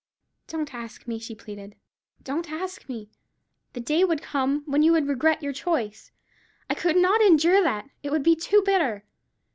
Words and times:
"Don't 0.47 0.73
ask 0.73 1.05
me," 1.07 1.19
she 1.19 1.35
pleaded; 1.35 1.75
"don't 2.23 2.51
ask 2.51 2.89
me. 2.89 3.11
The 3.73 3.79
day 3.79 4.03
would 4.03 4.23
come 4.23 4.63
when 4.65 4.81
you 4.81 4.91
would 4.93 5.07
regret 5.07 5.43
your 5.43 5.53
choice. 5.53 6.09
I 6.67 6.73
could 6.73 6.97
not 6.97 7.21
endure 7.21 7.61
that. 7.61 7.87
It 8.01 8.09
would 8.11 8.23
be 8.23 8.35
too 8.35 8.63
bitter. 8.65 9.05